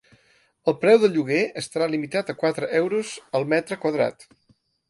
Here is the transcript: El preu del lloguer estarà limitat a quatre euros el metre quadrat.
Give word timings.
El 0.71 0.75
preu 0.85 0.97
del 1.03 1.13
lloguer 1.17 1.43
estarà 1.61 1.89
limitat 1.93 2.33
a 2.33 2.37
quatre 2.41 2.71
euros 2.83 3.15
el 3.41 3.49
metre 3.55 3.79
quadrat. 3.85 4.31